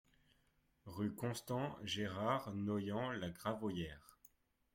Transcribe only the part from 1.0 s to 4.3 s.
Constant Gérard, Noyant-la-Gravoyère